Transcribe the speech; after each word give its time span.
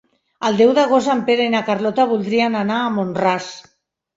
El 0.47 0.55
deu 0.61 0.71
d'agost 0.77 1.11
en 1.15 1.21
Pere 1.27 1.45
i 1.49 1.53
na 1.57 1.61
Carlota 1.69 2.07
voldrien 2.15 2.59
anar 2.63 2.79
a 2.87 2.91
Mont-ras. 2.99 3.53